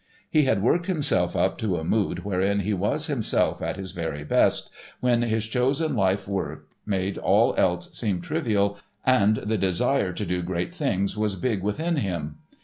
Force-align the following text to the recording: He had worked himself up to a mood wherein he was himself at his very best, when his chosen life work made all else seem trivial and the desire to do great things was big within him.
He 0.27 0.45
had 0.45 0.63
worked 0.63 0.87
himself 0.87 1.35
up 1.35 1.59
to 1.59 1.77
a 1.77 1.83
mood 1.83 2.25
wherein 2.25 2.61
he 2.61 2.73
was 2.73 3.05
himself 3.05 3.61
at 3.61 3.77
his 3.77 3.91
very 3.91 4.23
best, 4.23 4.71
when 4.99 5.21
his 5.21 5.45
chosen 5.45 5.95
life 5.95 6.27
work 6.27 6.67
made 6.87 7.19
all 7.19 7.53
else 7.55 7.91
seem 7.95 8.19
trivial 8.19 8.79
and 9.05 9.35
the 9.37 9.59
desire 9.59 10.11
to 10.11 10.25
do 10.25 10.41
great 10.41 10.73
things 10.73 11.15
was 11.15 11.35
big 11.35 11.61
within 11.61 11.97
him. 11.97 12.37